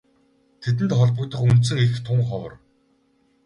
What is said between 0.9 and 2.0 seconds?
холбогдох үндсэн эх